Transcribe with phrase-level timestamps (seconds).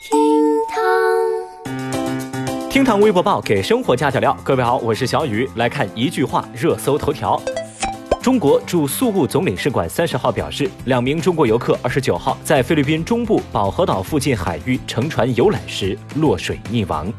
[0.00, 0.18] 厅
[0.66, 0.82] 堂，
[2.70, 4.34] 厅堂微博报给生活加点料。
[4.42, 7.38] 各位好，我是小雨，来看一句话热搜头条。
[8.22, 17.12] 中国驻宿务总领事馆三十号表示，两名中国游客二十九号在菲律宾中部保和岛附近海域乘船游览时落水溺亡。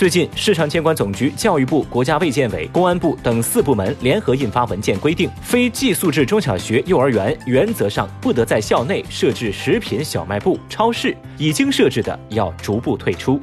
[0.00, 13.38] 最近，市场监管总局、教育部、国家卫健委、公安部等四部门联合印发文件，规定非寄宿制中小学、幼儿园原则上不得在校内设置食品小卖部、超市，已经设置的要逐步退出。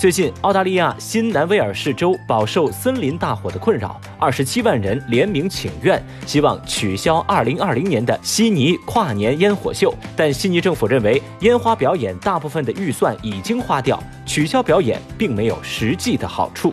[0.00, 9.94] 最近，澳大利亚新南威尔士州饱受森林大火的困扰，二十七万人联名请愿，希望取消二零二零年的悉尼跨年烟火秀。
[10.16, 16.72] 但悉尼政府认为，烟花表演大部分的预算已经花掉，取消表演并没有实际的好处。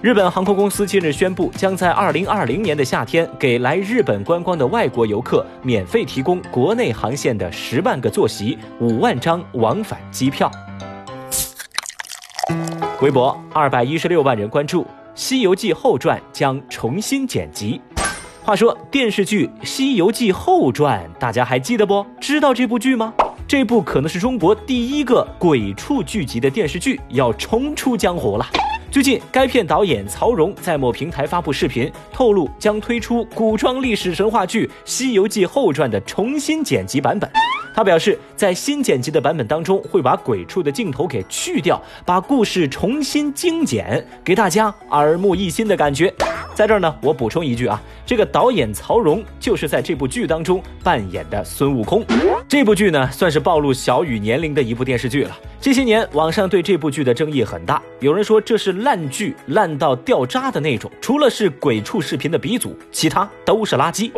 [0.00, 10.48] 日本航空公司近日宣布，将在二零二零年的夏天给来日本观光的外国游客免费提供国内航线的十万个坐席、五万张往返机票。
[13.00, 14.82] 微博二百一十六万人关注
[15.14, 17.80] 《西游记后传》将重新剪辑。
[18.42, 22.04] 话说电视剧《西游记后传》，大家还记得不？
[22.20, 23.14] 知道这部剧吗？
[23.46, 28.44] 这部可能是中国第一个鬼畜剧集的电视剧要重出江湖了。
[28.90, 37.30] 最近，该片导演曹荣在某平台发布视频，透露将推出古装历史神话剧《西游记后传》的重新剪辑版本。
[37.78, 46.12] 他表示，在新剪辑的版本当中，会把鬼畜的镜头给去掉，把故事重新精简，给大家耳目一新的感觉。
[46.56, 52.02] 在这儿呢，我补充一句啊，这个导演曹荣就是在这部剧当中扮演的孙悟空。
[52.48, 55.38] 这部剧呢，算是暴露小雨年龄的一部电视剧了。
[55.60, 64.10] 这些年，网上对这部剧的争议很大，有人说这是烂剧，烂到掉渣的那种，除了是鬼畜视频的鼻祖，其他都是垃圾。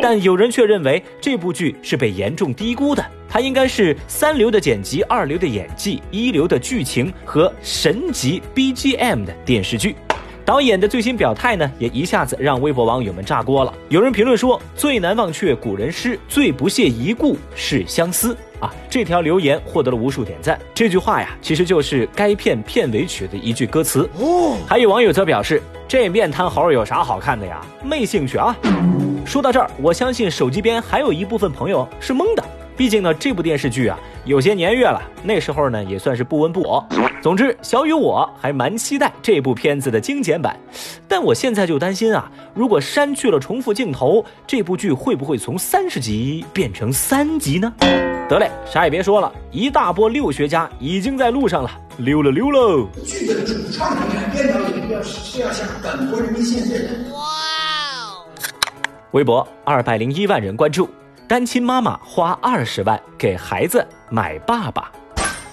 [0.00, 9.96] 但有人却认为这部剧是被严重低估的，它应该是三流的剪辑、二流的演技、一流的剧情和神级 BGM 的电视剧。
[10.44, 13.72] 导演的最新表态呢，也一下子让微博网友们炸锅了。
[13.88, 20.58] 有人评论说：“最难忘却古人诗，最不屑一顾是相思。”啊，这条留言获得了无数点赞。
[20.72, 24.08] 这句话呀，其实就是该片片尾曲的一句歌词。
[24.18, 27.60] 哦，还有网友则表示：“这面瘫猴有啥好看的呀？
[27.82, 28.56] 没兴趣啊。”
[29.26, 32.44] 说到这儿，我相信手机边还有一部分朋友是懵的。
[32.76, 36.84] 毕竟呢，这部电视剧啊有些年月了，那时候呢也算是不温不火。
[37.20, 40.58] 总之，小雨我还蛮期待这部片子的精简版，
[41.06, 47.72] 但我现在就担心啊，如果删去了重复镜头，这部剧会不会从三十集变成三集呢？
[48.28, 52.88] 得嘞，啥也别说了，一大波六学家已经在路上了，溜了溜喽。
[53.04, 57.10] 剧的主创人员、编导演要是要向本国人民信任。
[57.12, 57.20] 哇！
[59.10, 60.88] 微博二百零一万人关注。
[61.32, 64.92] 单亲妈妈花二十万给孩子买爸爸。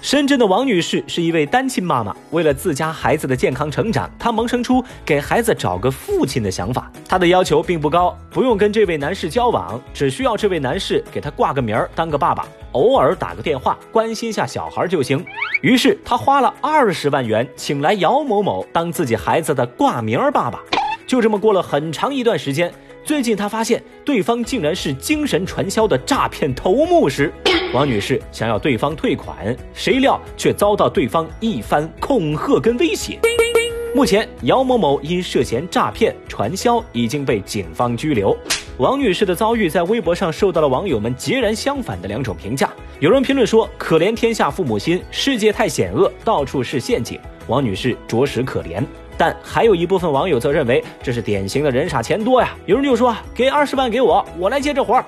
[0.02, 6.92] 深圳的王女士是一位单亲妈妈，为了自家孩子的健康成长，她萌生出给孩子找个父亲的想法。
[7.08, 15.26] 她的要求并不高，不用跟这位男士交往，只需要这位男士给她挂个名儿当个爸爸，偶尔打个电话关心下小孩就行。
[15.62, 20.60] 于是她花了二十万元请来姚某某当自己孩子的挂名儿爸爸。
[21.08, 22.70] 就这么过了很长一段时间。
[23.04, 27.32] 最近，她发现对方竟然是精神传销的诈骗头目时，
[27.74, 33.20] 王女士想要对方退款，谁料却遭到对方一番恐吓跟威胁。
[33.96, 38.38] 目前，姚某某因涉嫌诈骗传销已经被警方拘留。
[38.78, 42.70] 王女士的遭遇在微博上受到了网友们截然相反的两种评价。
[43.00, 48.82] 有人评论说：“可怜天下父母心，世界太险恶，到处是陷阱。”王女士着实可怜。
[49.20, 52.56] 但还有一部分网友则认为这是典型的人傻钱多呀。
[52.66, 55.04] 有人就说：“给二十万给我，我来接这活儿。”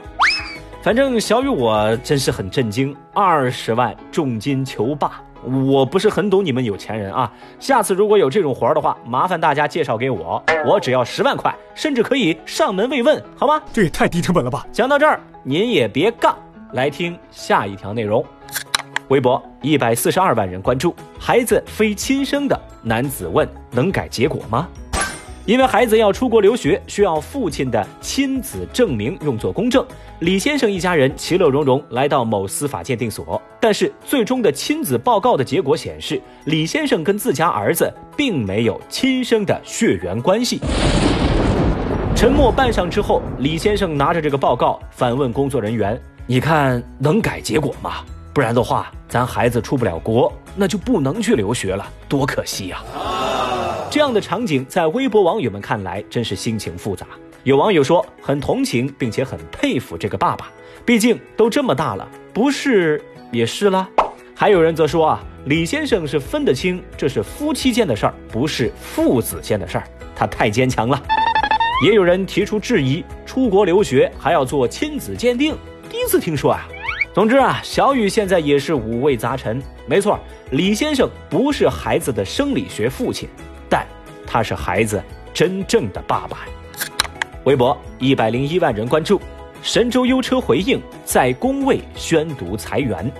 [0.84, 7.32] 反正小雨我真是很震惊，二十万重金求霸，我不是很懂你们有钱人啊。
[7.58, 13.62] 下次如果有这种活儿的话，麻烦大家介绍给我，我只要十万块，甚至可以上门慰问，好吗？
[13.72, 14.66] 这也太低成本了吧！
[14.74, 16.38] 讲到这儿，您也别杠，
[16.74, 18.26] 来听下一条内容。
[19.12, 24.70] 微博一百四十二万人关注，孩子非亲生的男子问能改结果吗？
[25.46, 29.86] 因为孩子要出国留学，需要父亲的亲子证明用作公证。
[30.20, 40.62] 李先生一家人其乐融融来到某司法鉴定所，但是最终的亲子报告的结果显示，李先生跟自家儿子并没有亲生的血缘关系。
[42.16, 47.96] 沉默半晌之后，李先生拿着这个报告反问工作人员：“你看能改结果吗？”
[48.34, 52.82] 不然的话，咱孩子出不了国，那就不能去留学了，多可惜呀！
[53.90, 57.06] 这样的场景在微博网友们看来真是心情复杂。
[57.44, 60.50] 有网友说很同情，并且很佩服这个爸爸，
[60.86, 63.86] 毕竟都这么大了，不是也是了。
[64.34, 69.84] 还有人则说啊，李先生是分得清这是夫妻间的事儿，不是父子间的事儿，
[70.16, 71.02] 他太坚强了。
[71.86, 75.58] 也有人提出质疑，出国留学还要做亲子鉴定，
[75.90, 76.66] 第一次听说啊。
[77.14, 79.62] 总之啊，小雨现在也是五味杂陈。
[79.86, 80.18] 没错，
[80.52, 83.28] 李先生不是孩子的生理学父亲，
[83.68, 83.86] 但
[84.26, 85.04] 他是孩子
[85.34, 86.46] 真正的爸爸。
[87.44, 89.20] 微博一百零一万人关注，
[89.62, 93.12] 神州优车回应在工位宣读裁员。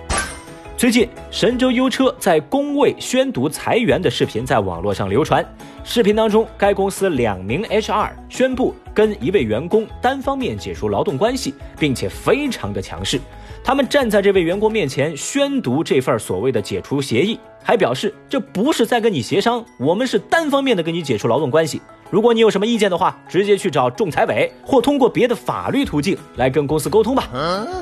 [0.74, 5.44] 最近，神州优车在工位宣读裁员的视频在网络上流传。
[5.84, 13.20] 视频当中，该公司两名 HR 宣布跟一位员工单方面解除劳动关系，并且非常的强势。
[13.64, 21.80] 他们站在这位员工面前宣读这份所谓的解除协议，还表示这不是在跟你协商，我们是单方面的跟你解除劳动关系。
[22.10, 27.30] 如果你有什么意见的话，直接去找仲裁委，或通过别的法律途径来跟公司沟通吧。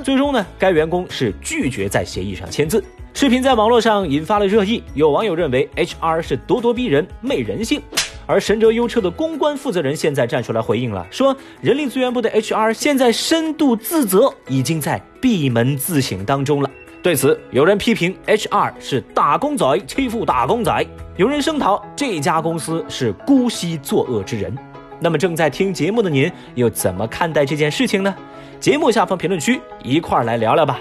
[0.05, 2.85] 最终呢，该员工是拒绝在协议上签字。
[3.15, 7.83] 视频在网络上引发了热议，有网友认为 HR 是咄咄逼人、昧人性。
[8.27, 16.71] 而神州优车的公关负责人现在站出来回应了，说人力资源部的 HR 现在深度自责，已经在闭门自省当中了。
[17.03, 20.87] 对此，有人批评 HR 是打工仔欺负打工仔，
[21.17, 24.55] 有人声讨这家公司是姑息作恶之人。
[25.01, 28.15] 那么正在听节目的您又怎么看待这件事情呢？
[28.61, 30.79] 节目下方评论区一块儿来聊聊吧。